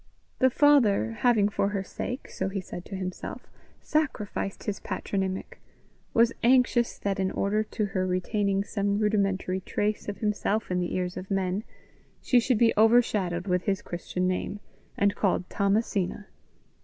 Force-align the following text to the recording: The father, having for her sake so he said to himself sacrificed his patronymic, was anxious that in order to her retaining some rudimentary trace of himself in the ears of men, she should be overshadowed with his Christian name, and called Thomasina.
The 0.39 0.49
father, 0.49 1.11
having 1.19 1.47
for 1.47 1.69
her 1.69 1.83
sake 1.83 2.27
so 2.27 2.49
he 2.49 2.59
said 2.59 2.85
to 2.85 2.95
himself 2.95 3.45
sacrificed 3.81 4.63
his 4.63 4.79
patronymic, 4.79 5.61
was 6.11 6.33
anxious 6.41 6.97
that 6.97 7.19
in 7.19 7.29
order 7.29 7.61
to 7.63 7.85
her 7.85 8.07
retaining 8.07 8.63
some 8.63 8.97
rudimentary 8.97 9.59
trace 9.59 10.09
of 10.09 10.17
himself 10.17 10.71
in 10.71 10.79
the 10.79 10.95
ears 10.95 11.17
of 11.17 11.29
men, 11.29 11.63
she 12.19 12.39
should 12.39 12.57
be 12.57 12.73
overshadowed 12.75 13.45
with 13.45 13.65
his 13.65 13.83
Christian 13.83 14.27
name, 14.27 14.59
and 14.97 15.15
called 15.15 15.47
Thomasina. 15.51 16.25